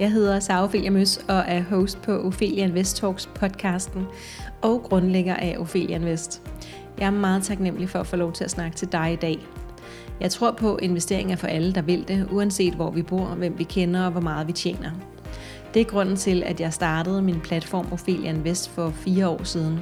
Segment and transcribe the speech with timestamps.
[0.00, 4.06] Jeg hedder Sara Ophelia Møs og er host på Ophelia Invest Talks podcasten
[4.62, 6.42] og grundlægger af Ophelia Invest.
[6.98, 9.38] Jeg er meget taknemmelig for at få lov til at snakke til dig i dag.
[10.20, 13.64] Jeg tror på investeringer for alle, der vil det, uanset hvor vi bor, hvem vi
[13.64, 14.90] kender og hvor meget vi tjener.
[15.74, 19.80] Det er grunden til, at jeg startede min platform Ophelia Invest for fire år siden.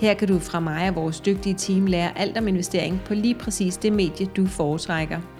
[0.00, 3.34] Her kan du fra mig og vores dygtige team lære alt om investering på lige
[3.34, 5.20] præcis det medie, du foretrækker–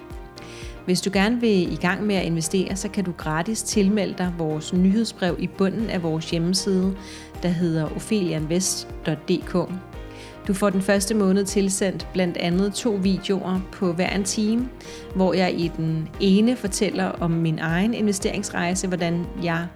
[0.89, 4.33] hvis du gerne vil i gang med at investere, så kan du gratis tilmelde dig
[4.37, 6.95] vores nyhedsbrev i bunden af vores hjemmeside,
[7.43, 9.53] der hedder ophelianvest.dk.
[10.47, 14.69] Du får den første måned tilsendt blandt andet to videoer på hver en time,
[15.15, 19.67] hvor jeg i den ene fortæller om min egen investeringsrejse, hvordan jeg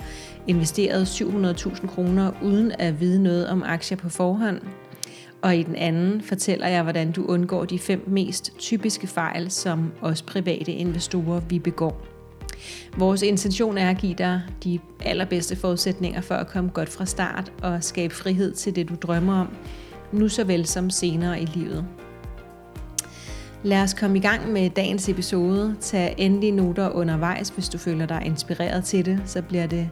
[0.48, 4.60] investerede 700.000 kroner uden at vide noget om aktier på forhånd–
[5.44, 9.92] og i den anden fortæller jeg, hvordan du undgår de fem mest typiske fejl, som
[10.02, 12.06] os private investorer vi begår.
[12.98, 17.52] Vores intention er at give dig de allerbedste forudsætninger for at komme godt fra start
[17.62, 19.48] og skabe frihed til det, du drømmer om,
[20.12, 21.86] nu såvel som senere i livet.
[23.64, 25.76] Lad os komme i gang med dagens episode.
[25.80, 29.90] Tag endelig noter undervejs, hvis du føler dig inspireret til det, så bliver det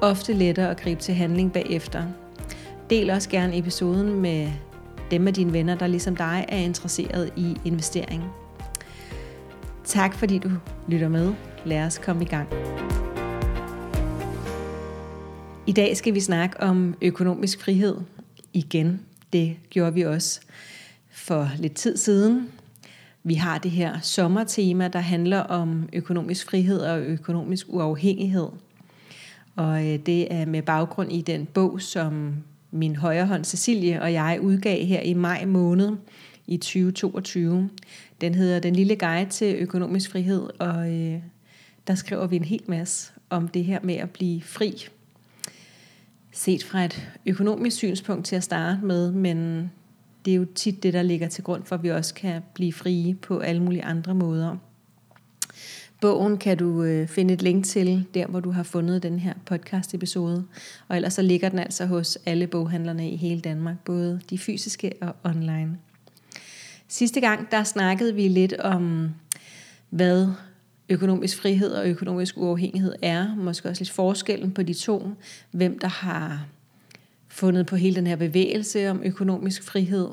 [0.00, 2.04] ofte lettere at gribe til handling bagefter.
[2.90, 4.48] Del også gerne episoden med
[5.12, 8.24] dem af dine venner, der ligesom dig er interesseret i investering.
[9.84, 10.50] Tak fordi du
[10.88, 11.32] lytter med.
[11.64, 12.48] Lad os komme i gang.
[15.66, 17.96] I dag skal vi snakke om økonomisk frihed
[18.52, 19.00] igen.
[19.32, 20.40] Det gjorde vi også
[21.10, 22.48] for lidt tid siden.
[23.24, 28.48] Vi har det her sommertema, der handler om økonomisk frihed og økonomisk uafhængighed.
[29.56, 32.34] Og øh, det er med baggrund i den bog, som
[32.72, 35.96] min højre hånd Cecilie og jeg udgav her i maj måned
[36.46, 37.70] i 2022.
[38.20, 41.18] Den hedder Den lille guide til økonomisk frihed, og øh,
[41.86, 44.88] der skriver vi en hel masse om det her med at blive fri.
[46.32, 49.70] Set fra et økonomisk synspunkt til at starte med, men
[50.24, 52.72] det er jo tit det, der ligger til grund for, at vi også kan blive
[52.72, 54.56] frie på alle mulige andre måder.
[56.02, 59.34] Bogen kan du øh, finde et link til, der hvor du har fundet den her
[59.46, 60.44] podcast episode.
[60.88, 64.92] Og ellers så ligger den altså hos alle boghandlerne i hele Danmark, både de fysiske
[65.00, 65.78] og online.
[66.88, 69.10] Sidste gang, der snakkede vi lidt om,
[69.90, 70.28] hvad
[70.88, 73.34] økonomisk frihed og økonomisk uafhængighed er.
[73.34, 75.08] Måske også lidt forskellen på de to.
[75.50, 76.46] Hvem der har
[77.28, 80.08] fundet på hele den her bevægelse om økonomisk frihed.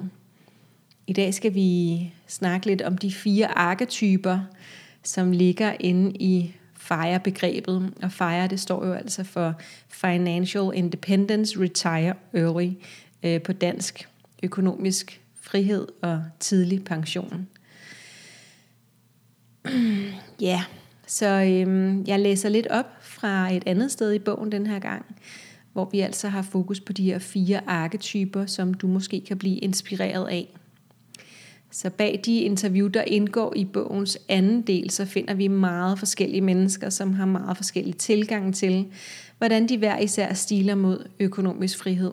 [1.07, 4.39] I dag skal vi snakke lidt om de fire arketyper,
[5.09, 7.93] som ligger inde i FIRE-begrebet.
[8.01, 9.53] Og FIRE, det står jo altså for
[9.87, 12.71] Financial Independence Retire Early
[13.23, 14.07] øh, på dansk.
[14.43, 17.47] Økonomisk frihed og tidlig pension.
[20.41, 20.63] Ja,
[21.07, 25.05] så øhm, jeg læser lidt op fra et andet sted i bogen den her gang,
[25.73, 29.57] hvor vi altså har fokus på de her fire arketyper, som du måske kan blive
[29.57, 30.59] inspireret af.
[31.71, 36.41] Så bag de interview, der indgår i bogens anden del, så finder vi meget forskellige
[36.41, 38.85] mennesker, som har meget forskellige tilgang til,
[39.37, 42.11] hvordan de hver især stiler mod økonomisk frihed.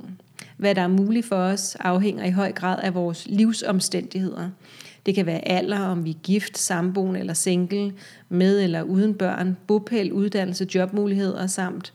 [0.57, 4.51] Hvad der er muligt for os, afhænger i høj grad af vores livsomstændigheder.
[5.07, 7.93] Det kan være alder, om vi er gift, samboende eller single,
[8.29, 11.93] med eller uden børn, bopæl, uddannelse, jobmuligheder samt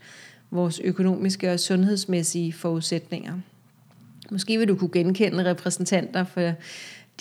[0.51, 3.33] vores økonomiske og sundhedsmæssige forudsætninger.
[4.31, 6.51] Måske vil du kunne genkende repræsentanter for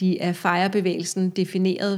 [0.01, 1.33] de af FIRE-bevægelsen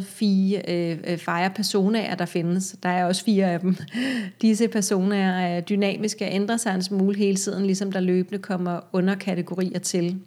[0.05, 2.77] fire øh, øh FIRE-personaer, der findes.
[2.83, 3.77] Der er også fire af dem.
[4.43, 8.81] Disse personaer er dynamiske og ændrer sig en smule hele tiden, ligesom der løbende kommer
[8.93, 10.21] underkategorier til.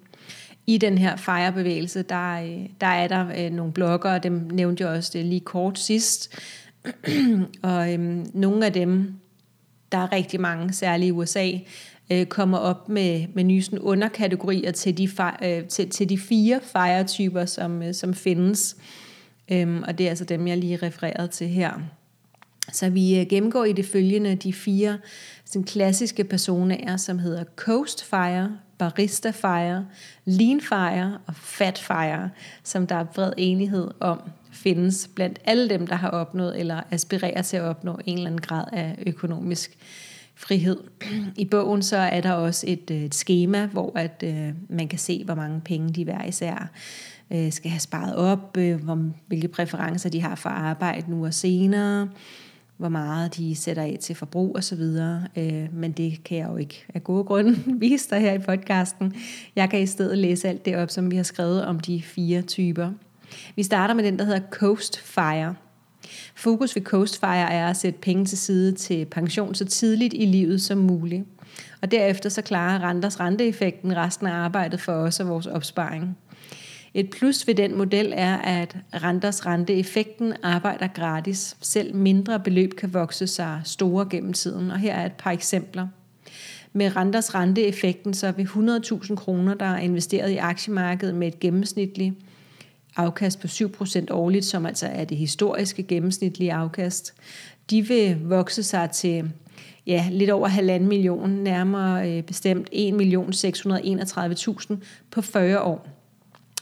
[0.67, 4.83] I den her FIRE-bevægelse, der, øh, der er der øh, nogle blogger, og dem nævnte
[4.83, 6.39] jeg også øh, lige kort sidst.
[7.61, 9.13] og øhm, nogle af dem,
[9.91, 11.51] der er rigtig mange, særligt i USA,
[12.11, 15.09] øh, kommer op med, med nye sådan underkategorier til de,
[15.43, 18.77] øh, til, til de fire fejretyper, som, øh, som findes.
[19.51, 21.71] Øhm, og det er altså dem, jeg lige refererede til her.
[22.71, 24.97] Så vi øh, gennemgår i det følgende de fire
[25.45, 29.85] sådan klassiske personer, som hedder Coast Fire, Barista Fire,
[30.25, 32.29] Lean Fire og Fat Fire,
[32.63, 34.19] som der er bred enighed om
[34.51, 38.41] findes blandt alle dem, der har opnået eller aspirerer til at opnå en eller anden
[38.41, 39.77] grad af økonomisk
[40.35, 40.77] frihed.
[41.37, 44.99] I bogen så er der også et, øh, et schema, hvor at øh, man kan
[44.99, 46.71] se, hvor mange penge de hver især
[47.31, 51.33] øh, skal have sparet op, øh, hvor, hvilke præferencer de har for arbejde nu og
[51.33, 52.09] senere,
[52.77, 54.81] hvor meget de sætter af til forbrug osv.
[55.37, 59.13] Øh, men det kan jeg jo ikke af gode grunde vise dig her i podcasten.
[59.55, 62.41] Jeg kan i stedet læse alt det op, som vi har skrevet om de fire
[62.41, 62.91] typer.
[63.55, 65.55] Vi starter med den, der hedder Coast Fire.
[66.35, 70.61] Fokus ved Coastfire er at sætte penge til side til pension så tidligt i livet
[70.61, 71.23] som muligt.
[71.81, 76.17] Og derefter så klarer renters renteeffekten resten af arbejdet for os og vores opsparing.
[76.93, 81.57] Et plus ved den model er, at renters renteeffekten arbejder gratis.
[81.61, 85.87] Selv mindre beløb kan vokse sig store gennem tiden, og her er et par eksempler.
[86.73, 92.13] Med renters renteeffekten så vil 100.000 kroner, der er investeret i aktiemarkedet med et gennemsnitligt
[92.95, 97.13] afkast på 7% årligt, som altså er det historiske gennemsnitlige afkast,
[97.69, 99.31] de vil vokse sig til
[99.87, 104.75] ja, lidt over halvanden million, nærmere øh, bestemt 1.631.000
[105.11, 105.87] på 40 år.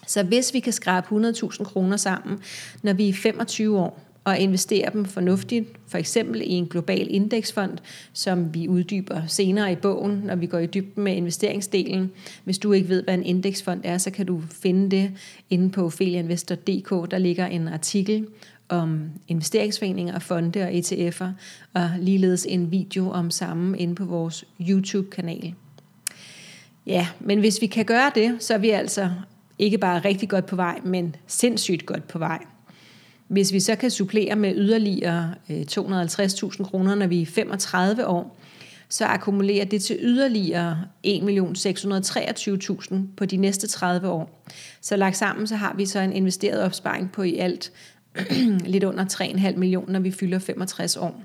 [0.07, 2.39] Så hvis vi kan skrabe 100.000 kroner sammen,
[2.83, 7.77] når vi er 25 år, og investere dem fornuftigt, for eksempel i en global indeksfond,
[8.13, 12.11] som vi uddyber senere i bogen, når vi går i dybden med investeringsdelen.
[12.43, 15.11] Hvis du ikke ved, hvad en indeksfond er, så kan du finde det
[15.49, 17.11] inde på felianvestor.dk.
[17.11, 18.27] Der ligger en artikel
[18.69, 21.27] om investeringsforeninger, fonde og ETF'er,
[21.73, 25.53] og ligeledes en video om samme inde på vores YouTube-kanal.
[26.85, 29.11] Ja, men hvis vi kan gøre det, så er vi altså
[29.59, 32.45] ikke bare rigtig godt på vej, men sindssygt godt på vej.
[33.27, 38.37] Hvis vi så kan supplere med yderligere øh, 250.000 kroner, når vi er 35 år,
[38.89, 44.43] så akkumulerer det til yderligere 1.623.000 på de næste 30 år.
[44.81, 47.71] Så lagt sammen, så har vi så en investeret opsparing på i alt
[48.73, 51.23] lidt under 3,5 millioner, når vi fylder 65 år.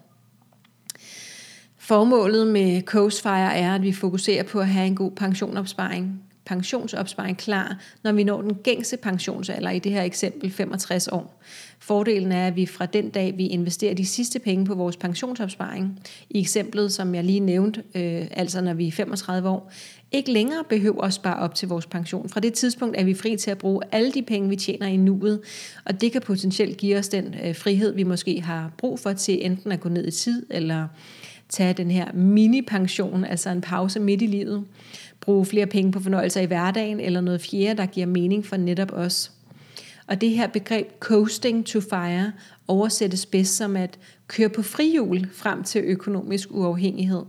[1.78, 7.78] Formålet med Coastfire er, at vi fokuserer på at have en god pensionopsparing pensionsopsparing klar,
[8.02, 11.42] når vi når den gængse pensionsalder, i det her eksempel 65 år.
[11.78, 16.00] Fordelen er, at vi fra den dag, vi investerer de sidste penge på vores pensionsopsparing,
[16.30, 19.72] i eksemplet, som jeg lige nævnte, øh, altså når vi er 35 år,
[20.12, 22.28] ikke længere behøver at spare op til vores pension.
[22.28, 24.96] Fra det tidspunkt er vi fri til at bruge alle de penge, vi tjener i
[24.96, 25.40] nuet,
[25.84, 29.46] og det kan potentielt give os den øh, frihed, vi måske har brug for til
[29.46, 30.88] enten at gå ned i tid, eller
[31.48, 34.64] tage den her mini-pension, altså en pause midt i livet
[35.20, 38.92] bruge flere penge på fornøjelser i hverdagen, eller noget fjerde, der giver mening for netop
[38.92, 39.32] os.
[40.06, 42.32] Og det her begreb coasting to fire
[42.68, 47.22] oversættes bedst som at køre på frihjul frem til økonomisk uafhængighed.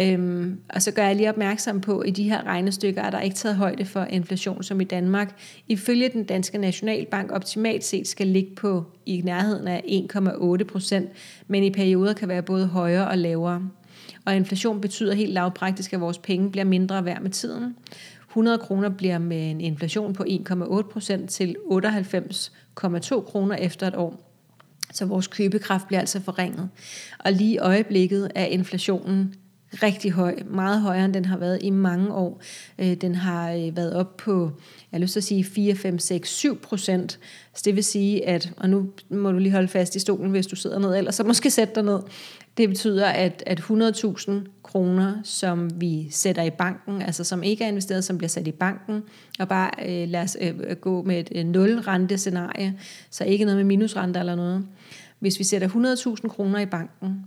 [0.00, 3.20] Øhm, og så gør jeg lige opmærksom på, at i de her regnestykker er der
[3.20, 8.26] ikke taget højde for inflation, som i Danmark ifølge den danske nationalbank optimalt set skal
[8.26, 11.10] ligge på i nærheden af 1,8 procent,
[11.46, 13.68] men i perioder kan være både højere og lavere.
[14.24, 17.76] Og inflation betyder helt lavpraktisk, at vores penge bliver mindre værd med tiden.
[18.28, 24.26] 100 kroner bliver med en inflation på 1,8% til 98,2 kroner efter et år.
[24.92, 26.68] Så vores købekraft bliver altså forringet.
[27.18, 29.34] Og lige i øjeblikket er inflationen
[29.82, 32.42] rigtig høj, meget højere end den har været i mange år.
[32.78, 34.42] Øh, den har øh, været op på,
[34.92, 37.18] jeg har lyst til at sige 4, 5, 6, 7 procent.
[37.54, 40.46] Så det vil sige, at, og nu må du lige holde fast i stolen, hvis
[40.46, 42.00] du sidder ned, eller så måske sætte dig ned.
[42.56, 44.32] Det betyder, at, at 100.000
[44.62, 48.52] kroner, som vi sætter i banken, altså som ikke er investeret, som bliver sat i
[48.52, 49.02] banken,
[49.38, 52.78] og bare øh, lad os øh, gå med et øh, nul-rente-scenarie,
[53.10, 54.66] så ikke noget med minusrente eller noget.
[55.18, 55.68] Hvis vi sætter
[56.22, 57.24] 100.000 kroner i banken,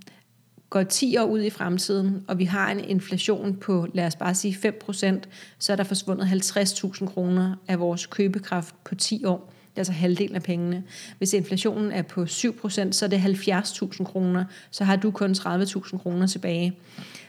[0.73, 4.35] går 10 år ud i fremtiden, og vi har en inflation på, lad os bare
[4.35, 5.19] sige 5%,
[5.59, 9.53] så er der forsvundet 50.000 kroner af vores købekraft på 10 år.
[9.69, 10.83] Det er altså halvdelen af pengene.
[11.17, 14.45] Hvis inflationen er på 7%, så er det 70.000 kroner.
[14.71, 16.73] Så har du kun 30.000 kroner tilbage.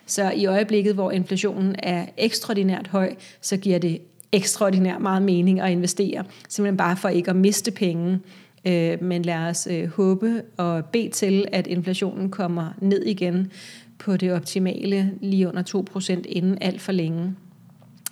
[0.06, 4.00] Så i øjeblikket, hvor inflationen er ekstraordinært høj, så giver det
[4.32, 6.24] ekstraordinært meget mening at investere.
[6.48, 8.20] Simpelthen bare for ikke at miste penge.
[8.66, 13.52] Øh, men lad os øh, håbe og bede til, at inflationen kommer ned igen
[13.98, 17.34] på det optimale lige under 2% inden alt for længe.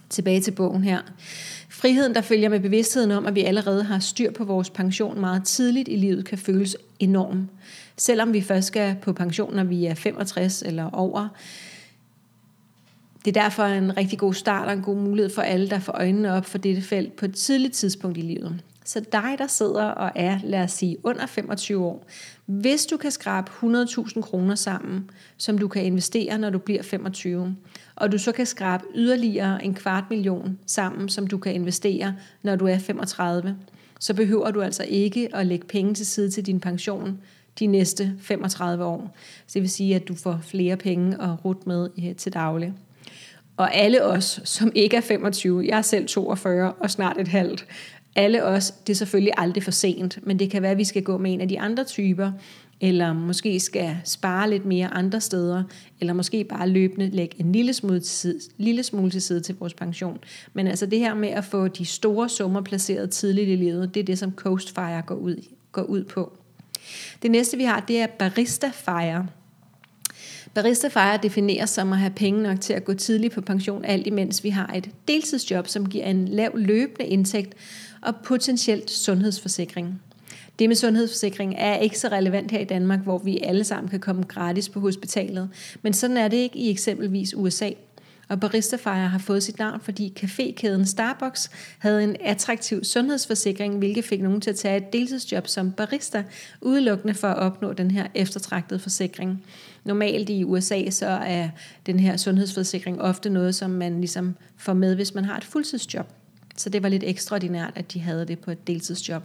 [0.09, 1.01] Tilbage til bogen her.
[1.69, 5.45] Friheden, der følger med bevidstheden om, at vi allerede har styr på vores pension meget
[5.45, 7.49] tidligt i livet, kan føles enorm.
[7.97, 11.29] Selvom vi først skal på pension, når vi er 65 eller over.
[13.25, 15.93] Det er derfor en rigtig god start og en god mulighed for alle, der får
[15.93, 18.63] øjnene op for dette felt på et tidligt tidspunkt i livet.
[18.93, 22.07] Så dig, der sidder og er, lad os sige, under 25 år,
[22.47, 27.57] hvis du kan skrabe 100.000 kroner sammen, som du kan investere, når du bliver 25,
[27.97, 32.57] og du så kan skrabe yderligere en kvart million sammen, som du kan investere, når
[32.57, 33.57] du er 35,
[34.01, 37.19] så behøver du altså ikke at lægge penge til side til din pension
[37.59, 39.17] de næste 35 år.
[39.47, 42.73] Så det vil sige, at du får flere penge at rute med til daglig.
[43.57, 47.67] Og alle os, som ikke er 25, jeg er selv 42 og snart et halvt,
[48.17, 51.03] alle os, det er selvfølgelig aldrig for sent, men det kan være, at vi skal
[51.03, 52.33] gå med en af de andre typer,
[52.81, 55.63] eller måske skal spare lidt mere andre steder,
[56.01, 59.55] eller måske bare løbende lægge en lille smule til side, lille smule til, side til
[59.59, 60.19] vores pension.
[60.53, 64.01] Men altså det her med at få de store summer placeret tidligt i livet, det
[64.01, 66.33] er det, som Coastfire går ud, går ud på.
[67.23, 69.27] Det næste vi har, det er Barista Fire.
[70.55, 74.45] Baristafejre defineres som at have penge nok til at gå tidligt på pension, alt imens
[74.45, 77.55] vi har et deltidsjob, som giver en lav løbende indtægt
[78.01, 80.03] og potentielt sundhedsforsikring.
[80.59, 84.01] Det med sundhedsforsikring er ikke så relevant her i Danmark, hvor vi alle sammen kan
[84.01, 85.49] komme gratis på hospitalet.
[85.83, 87.71] Men sådan er det ikke i eksempelvis USA.
[88.29, 94.23] Og Baristafejre har fået sit navn, fordi cafékæden Starbucks havde en attraktiv sundhedsforsikring, hvilket fik
[94.23, 96.25] nogen til at tage et deltidsjob som barista,
[96.61, 99.45] udelukkende for at opnå den her eftertragtede forsikring.
[99.85, 101.49] Normalt i USA så er
[101.87, 106.07] den her sundhedsforsikring ofte noget, som man ligesom får med, hvis man har et fuldtidsjob.
[106.57, 109.23] Så det var lidt ekstraordinært, at de havde det på et deltidsjob.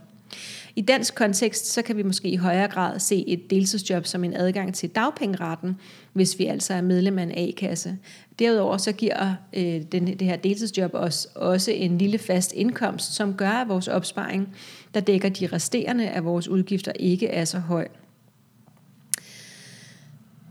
[0.76, 4.34] I dansk kontekst, så kan vi måske i højere grad se et deltidsjob som en
[4.34, 5.76] adgang til dagpengeretten,
[6.14, 7.98] hvis vi altså er medlem af en A-kasse.
[8.40, 13.34] Derudover så giver øh, den, det her deltidsjob os også en lille fast indkomst, som
[13.34, 14.56] gør, at vores opsparing,
[14.94, 17.88] der dækker de resterende af vores udgifter, ikke er så høj.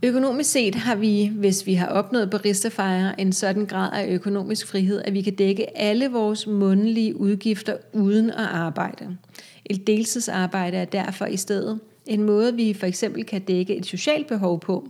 [0.03, 5.03] Økonomisk set har vi, hvis vi har opnået baristafejre, en sådan grad af økonomisk frihed,
[5.05, 9.17] at vi kan dække alle vores månedlige udgifter uden at arbejde.
[9.65, 14.27] Et deltidsarbejde er derfor i stedet en måde, vi for eksempel kan dække et socialt
[14.27, 14.89] behov på.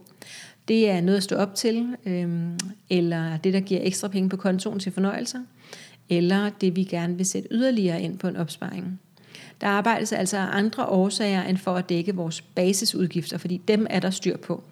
[0.69, 2.59] Det er noget at stå op til, øhm,
[2.91, 5.41] eller det, der giver ekstra penge på kontoen til fornøjelser,
[6.09, 9.01] eller det, vi gerne vil sætte yderligere ind på en opsparing.
[9.61, 14.01] Der arbejdes altså af andre årsager end for at dække vores basisudgifter, fordi dem er
[14.01, 14.63] der styr på.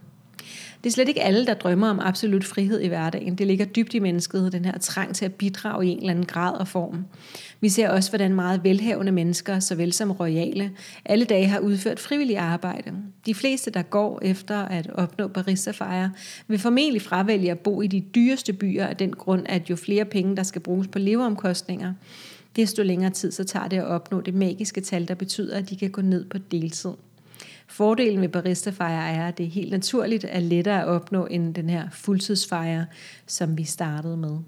[0.84, 3.34] Det er slet ikke alle, der drømmer om absolut frihed i hverdagen.
[3.34, 6.26] Det ligger dybt i mennesket, den her trang til at bidrage i en eller anden
[6.26, 7.04] grad og form.
[7.60, 10.70] Vi ser også, hvordan meget velhavende mennesker, såvel som royale,
[11.04, 12.92] alle dage har udført frivillig arbejde.
[13.26, 16.12] De fleste, der går efter at opnå baristafejre,
[16.48, 20.04] vil formentlig fravælge at bo i de dyreste byer af den grund, at jo flere
[20.04, 21.92] penge, der skal bruges på leveomkostninger,
[22.56, 25.76] desto længere tid så tager det at opnå det magiske tal, der betyder, at de
[25.76, 26.92] kan gå ned på deltid.
[27.76, 31.70] Fordelen ved baristafejre er, at det er helt naturligt at lettere at opnå end den
[31.70, 32.86] her fuldtidsfejre,
[33.26, 34.38] som vi startede med.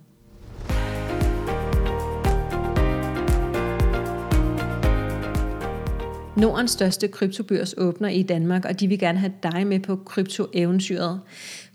[6.37, 11.21] Nordens største kryptobørs åbner i Danmark, og de vil gerne have dig med på kryptoeventyret.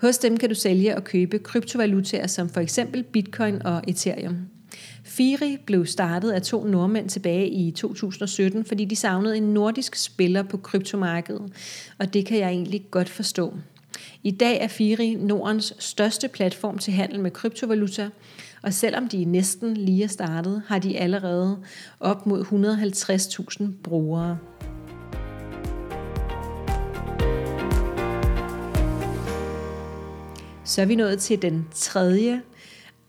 [0.02, 4.38] Hos dem kan du sælge og købe kryptovalutaer som for eksempel bitcoin og ethereum.
[5.12, 10.44] Firi blev startet af to nordmænd tilbage i 2017, fordi de savnede en nordisk spiller
[10.44, 11.54] på kryptomarkedet,
[11.98, 13.54] og det kan jeg egentlig godt forstå.
[14.24, 18.10] I dag er Firi Nordens største platform til handel med kryptovaluta,
[18.62, 21.58] og selvom de næsten lige er startet, har de allerede
[22.00, 22.44] op mod
[23.62, 24.38] 150.000 brugere.
[30.64, 32.42] Så er vi nået til den tredje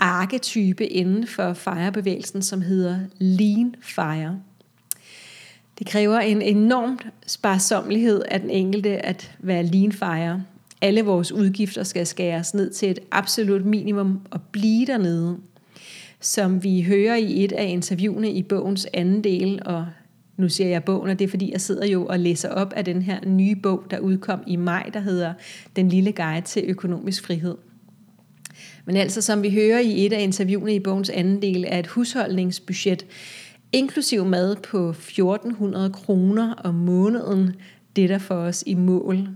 [0.03, 4.41] arketype inden for firebevægelsen, som hedder Lean Fire.
[5.79, 10.43] Det kræver en enorm sparsomlighed af den enkelte at være Lean Fire.
[10.81, 15.39] Alle vores udgifter skal skæres ned til et absolut minimum og blive dernede.
[16.21, 19.87] Som vi hører i et af interviewene i bogens anden del, og
[20.37, 22.85] nu siger jeg bogen, og det er fordi, jeg sidder jo og læser op af
[22.85, 25.35] den her nye bog, der udkom i maj, der hedder
[25.77, 27.55] Den lille guide til økonomisk frihed.
[28.85, 31.87] Men altså, som vi hører i et af interviewene i bogens anden del, er et
[31.87, 33.07] husholdningsbudget
[33.73, 37.51] inklusiv mad på 1400 kroner om måneden,
[37.97, 39.29] det der for os i mål.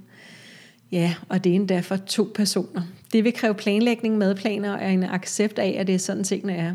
[0.92, 2.82] Ja, og det er endda for to personer.
[3.12, 6.74] Det vil kræve planlægning, madplaner og en accept af, at det er sådan tingene er.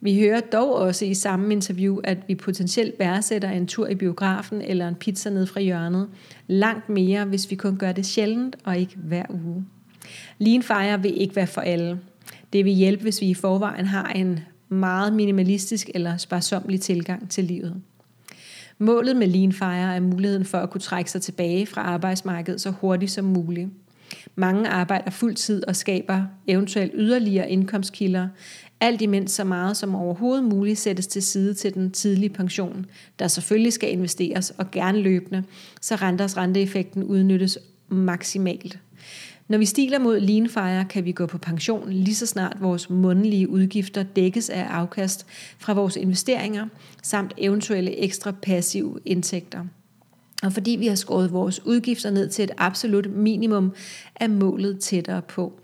[0.00, 4.62] Vi hører dog også i samme interview, at vi potentielt værdsætter en tur i biografen
[4.62, 6.08] eller en pizza ned fra hjørnet
[6.46, 9.64] langt mere, hvis vi kun gør det sjældent og ikke hver uge.
[10.38, 11.98] Lean Fire vil ikke være for alle.
[12.52, 17.44] Det vil hjælpe, hvis vi i forvejen har en meget minimalistisk eller sparsomlig tilgang til
[17.44, 17.74] livet.
[18.78, 22.70] Målet med Lean Fire er muligheden for at kunne trække sig tilbage fra arbejdsmarkedet så
[22.70, 23.68] hurtigt som muligt.
[24.36, 28.28] Mange arbejder fuldtid og skaber eventuelt yderligere indkomstkilder,
[28.80, 32.86] alt imens så meget som overhovedet muligt sættes til side til den tidlige pension,
[33.18, 35.44] der selvfølgelig skal investeres og gerne løbende,
[35.80, 38.78] så renters renteeffekten udnyttes maksimalt.
[39.48, 43.48] Når vi stiler mod lean kan vi gå på pension lige så snart vores månedlige
[43.48, 45.26] udgifter dækkes af afkast
[45.58, 46.66] fra vores investeringer,
[47.02, 49.64] samt eventuelle ekstra passive indtægter.
[50.42, 53.72] Og fordi vi har skåret vores udgifter ned til et absolut minimum,
[54.16, 55.60] er målet tættere på.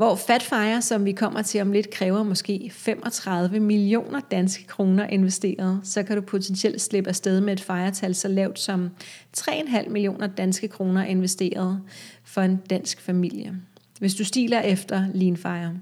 [0.00, 5.80] Hvor Fatfire, som vi kommer til om lidt, kræver måske 35 millioner danske kroner investeret,
[5.84, 8.90] så kan du potentielt slippe afsted med et fejretal så lavt som
[9.38, 11.80] 3,5 millioner danske kroner investeret
[12.24, 13.54] for en dansk familie.
[13.98, 15.72] Hvis du stiler efter Leanfire.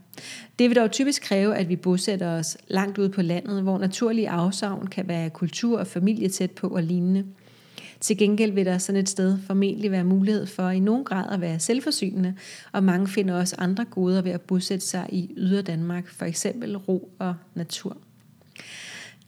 [0.58, 4.30] Det vil dog typisk kræve, at vi bosætter os langt ude på landet, hvor naturlige
[4.30, 7.24] afsavn kan være kultur og familie tæt på og lignende.
[8.00, 11.40] Til gengæld vil der sådan et sted formentlig være mulighed for i nogen grad at
[11.40, 12.34] være selvforsynende,
[12.72, 16.76] og mange finder også andre goder ved at bosætte sig i yder Danmark, for eksempel
[16.76, 17.96] ro og natur.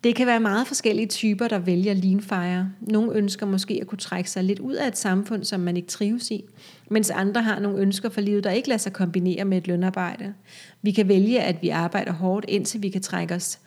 [0.05, 2.73] Det kan være meget forskellige typer, der vælger leanfire.
[2.81, 5.89] Nogle ønsker måske at kunne trække sig lidt ud af et samfund, som man ikke
[5.89, 6.45] trives i,
[6.91, 10.35] mens andre har nogle ønsker for livet, der ikke lader sig kombinere med et lønarbejde.
[10.83, 13.59] Vi kan vælge, at vi arbejder hårdt, indtil vi kan trække os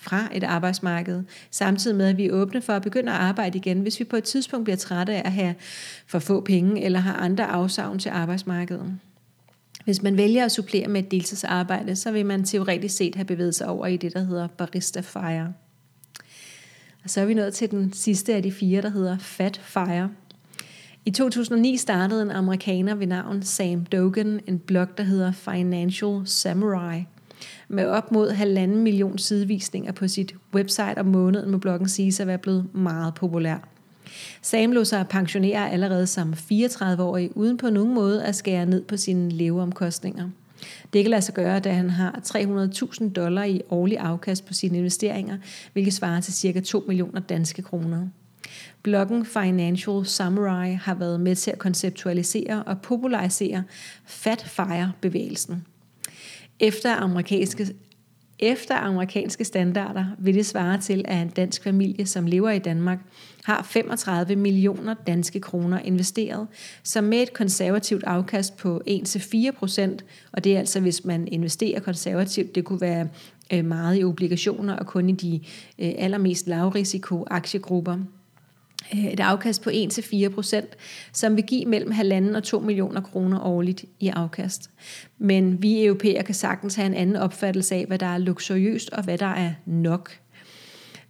[0.00, 3.80] fra et arbejdsmarked, samtidig med, at vi er åbne for at begynde at arbejde igen,
[3.80, 5.54] hvis vi på et tidspunkt bliver trætte af at have
[6.06, 8.98] for få penge eller har andre afsavn til arbejdsmarkedet.
[9.84, 13.54] Hvis man vælger at supplere med et deltidsarbejde, så vil man teoretisk set have bevæget
[13.54, 15.52] sig over i det, der hedder barista fire.
[17.04, 20.10] Og så er vi nået til den sidste af de fire, der hedder Fat Fire.
[21.04, 27.06] I 2009 startede en amerikaner ved navn Sam Dogan en blog, der hedder Financial Samurai.
[27.68, 32.26] Med op mod halvanden million sidevisninger på sit website om måneden må bloggen sige at
[32.26, 33.68] være blevet meget populær.
[34.42, 38.96] Sam lå sig pensionere allerede som 34-årig, uden på nogen måde at skære ned på
[38.96, 40.28] sine leveomkostninger.
[40.92, 44.78] Det kan lade sig gøre, da han har 300.000 dollar i årlig afkast på sine
[44.78, 45.38] investeringer,
[45.72, 46.60] hvilket svarer til ca.
[46.60, 48.06] 2 millioner danske kroner.
[48.82, 53.64] Bloggen Financial Samurai har været med til at konceptualisere og popularisere
[54.04, 55.64] Fat Fire-bevægelsen.
[56.60, 57.66] Efter amerikanske,
[58.38, 62.98] efter amerikanske standarder vil det svare til, at en dansk familie, som lever i Danmark,
[63.44, 66.46] har 35 millioner danske kroner investeret,
[66.82, 71.80] som med et konservativt afkast på 1-4 procent, og det er altså hvis man investerer
[71.80, 73.08] konservativt, det kunne være
[73.52, 75.40] øh, meget i obligationer og kun i de
[75.78, 77.98] øh, allermest lavrisiko aktiegrupper,
[78.94, 80.76] Øh, et afkast på 1-4 procent,
[81.12, 84.70] som vil give mellem 1,5 og 2 millioner kroner årligt i afkast.
[85.18, 89.04] Men vi europæer kan sagtens have en anden opfattelse af, hvad der er luksuriøst og
[89.04, 90.10] hvad der er nok.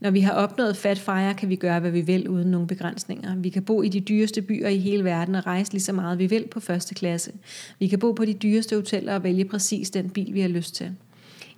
[0.01, 3.37] Når vi har opnået fat fire, kan vi gøre, hvad vi vil uden nogen begrænsninger.
[3.37, 6.18] Vi kan bo i de dyreste byer i hele verden og rejse lige så meget,
[6.18, 7.33] vi vil på første klasse.
[7.79, 10.75] Vi kan bo på de dyreste hoteller og vælge præcis den bil, vi har lyst
[10.75, 10.92] til.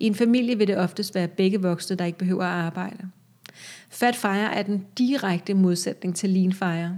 [0.01, 3.09] I en familie vil det oftest være begge voksne, der ikke behøver at arbejde.
[3.93, 6.97] Fat fire er den direkte modsætning til lean fire.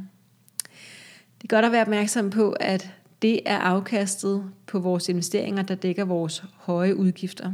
[1.39, 5.75] Det er godt at være opmærksom på, at det er afkastet på vores investeringer, der
[5.75, 7.53] dækker vores høje udgifter.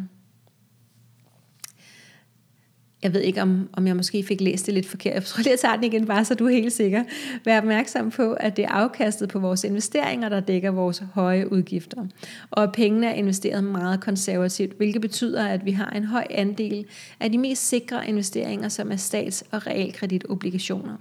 [3.02, 5.14] Jeg ved ikke, om, om jeg måske fik læst det lidt forkert.
[5.14, 7.04] Jeg tror lige, jeg tager den igen, bare så du er helt sikker.
[7.44, 12.06] Vær opmærksom på, at det er afkastet på vores investeringer, der dækker vores høje udgifter.
[12.50, 16.86] Og at pengene er investeret meget konservativt, hvilket betyder, at vi har en høj andel
[17.20, 20.96] af de mest sikre investeringer, som er stats- og realkreditobligationer.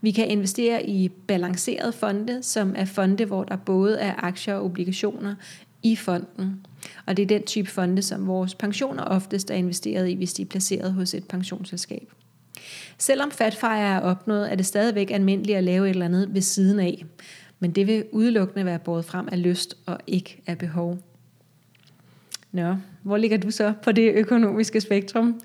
[0.00, 4.64] Vi kan investere i balancerede fonde, som er fonde, hvor der både er aktier og
[4.64, 5.34] obligationer
[5.82, 6.66] i fonden.
[7.06, 10.42] Og det er den type fonde, som vores pensioner oftest er investeret i, hvis de
[10.42, 12.12] er placeret hos et pensionsselskab.
[12.98, 16.80] Selvom fatfire er opnået, er det stadigvæk almindeligt at lave et eller andet ved siden
[16.80, 17.04] af.
[17.60, 20.98] Men det vil udelukkende være båret frem af lyst og ikke af behov.
[22.52, 25.40] Nå, hvor ligger du så på det økonomiske spektrum?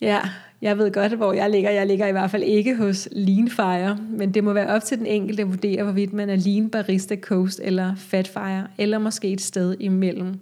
[0.00, 0.20] Ja,
[0.62, 1.70] jeg ved godt, hvor jeg ligger.
[1.70, 5.06] Jeg ligger i hvert fald ikke hos Leanfire, men det må være op til den
[5.06, 9.76] enkelte at vurdere, hvorvidt man er Lean Barista Coast eller Fatfire, eller måske et sted
[9.80, 10.40] imellem.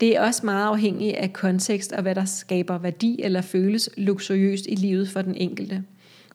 [0.00, 4.66] Det er også meget afhængigt af kontekst og hvad der skaber værdi eller føles luksuriøst
[4.68, 5.84] i livet for den enkelte.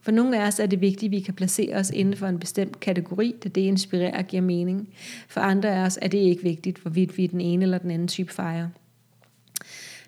[0.02, 2.40] For nogle af os er det vigtigt, at vi kan placere os inden for en
[2.40, 4.90] bestemt kategori, da det inspirerer og giver mening.
[5.28, 7.92] For andre af os er det ikke vigtigt, hvorvidt vi er den ene eller den
[7.92, 8.68] anden type fejrer.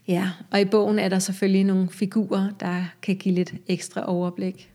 [0.07, 4.71] Ja, og i bogen er der selvfølgelig nogle figurer, der kan give lidt ekstra overblik.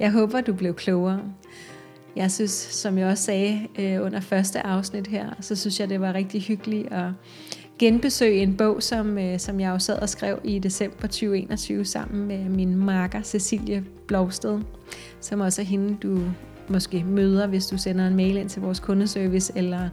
[0.00, 1.20] Jeg håber, du blev klogere.
[2.16, 6.00] Jeg synes, som jeg også sagde øh, under første afsnit her, så synes jeg, det
[6.00, 7.10] var rigtig hyggeligt at
[7.78, 12.26] genbesøge en bog, som, øh, som jeg jo sad og skrev i december 2021 sammen
[12.26, 14.60] med min marker Cecilie Blovsted,
[15.20, 16.20] som også er hende, du
[16.68, 19.88] måske møder, hvis du sender en mail ind til vores kundeservice, eller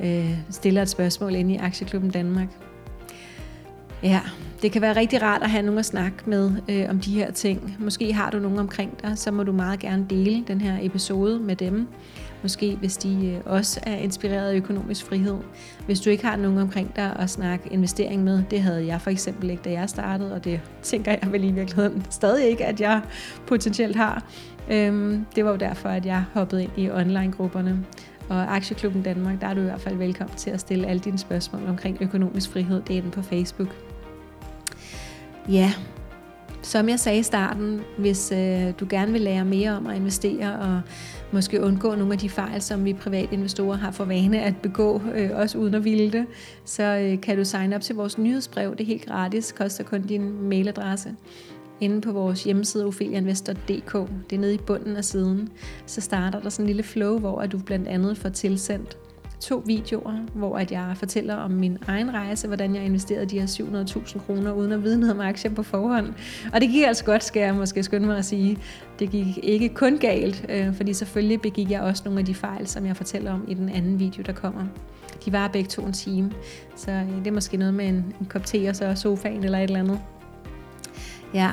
[0.00, 2.48] øh, stiller et spørgsmål ind i Aktieklubben Danmark.
[4.02, 4.20] Ja,
[4.62, 7.30] det kan være rigtig rart at have nogen at snakke med øh, om de her
[7.30, 7.76] ting.
[7.78, 11.38] Måske har du nogen omkring dig, så må du meget gerne dele den her episode
[11.38, 11.88] med dem.
[12.42, 15.36] Måske hvis de øh, også er inspireret af økonomisk frihed.
[15.86, 19.10] Hvis du ikke har nogen omkring dig at snakke investering med, det havde jeg for
[19.10, 22.80] eksempel ikke, da jeg startede, og det tænker jeg vel i virkeligheden stadig ikke, at
[22.80, 23.00] jeg
[23.46, 24.24] potentielt har.
[24.70, 27.84] Øhm, det var jo derfor, at jeg hoppede ind i online-grupperne.
[28.28, 31.18] Og Aktieklubben Danmark, der er du i hvert fald velkommen til at stille alle dine
[31.18, 32.82] spørgsmål omkring økonomisk frihed.
[32.82, 33.76] Det er inde på Facebook.
[35.48, 35.72] Ja,
[36.62, 40.58] som jeg sagde i starten, hvis øh, du gerne vil lære mere om at investere
[40.58, 40.80] og
[41.32, 45.02] måske undgå nogle af de fejl, som vi private investorer har for vane at begå,
[45.14, 46.26] øh, også uden at ville det,
[46.64, 48.70] så øh, kan du signe op til vores nyhedsbrev.
[48.70, 51.14] Det er helt gratis, koster kun din mailadresse.
[51.80, 53.92] inde på vores hjemmeside ofelianvestor.dk.
[54.30, 55.48] Det er nede i bunden af siden.
[55.86, 58.98] Så starter der sådan en lille flow, hvor du blandt andet får tilsendt
[59.40, 63.46] to videoer, hvor at jeg fortæller om min egen rejse, hvordan jeg investerede de her
[63.46, 66.06] 700.000 kroner uden at vide noget om aktier på forhånd.
[66.52, 68.58] Og det gik altså godt, skal jeg måske skynde mig at sige.
[68.98, 72.66] Det gik ikke kun galt, øh, fordi selvfølgelig begik jeg også nogle af de fejl,
[72.66, 74.62] som jeg fortæller om i den anden video, der kommer.
[75.24, 76.32] De var begge to en time,
[76.76, 79.58] så øh, det er måske noget med en, en kop te og så sofaen eller
[79.58, 80.00] et eller andet.
[81.34, 81.50] Ja,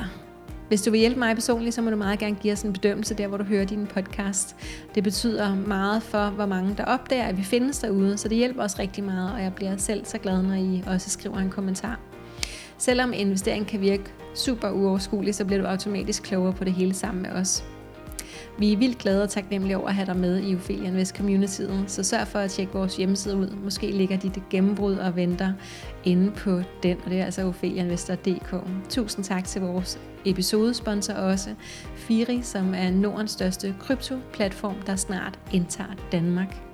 [0.68, 3.14] hvis du vil hjælpe mig personligt, så må du meget gerne give os en bedømmelse
[3.14, 4.56] der, hvor du hører din podcast.
[4.94, 8.62] Det betyder meget for, hvor mange der opdager, at vi findes derude, så det hjælper
[8.62, 12.00] os rigtig meget, og jeg bliver selv så glad, når I også skriver en kommentar.
[12.78, 14.04] Selvom investering kan virke
[14.34, 17.64] super uoverskuelig, så bliver du automatisk klogere på det hele sammen med os.
[18.58, 21.84] Vi er vildt glade og taknemmelige over at have dig med i Ophelia Invest Community'et,
[21.86, 23.50] så sørg for at tjekke vores hjemmeside ud.
[23.64, 25.52] Måske ligger dit gennembrud og venter
[26.04, 28.54] inde på den, og det er altså opheliainvestor.dk.
[28.88, 31.54] Tusind tak til vores episodesponsor også,
[31.94, 36.67] Firi, som er Nordens største krypto-platform, der snart indtager Danmark.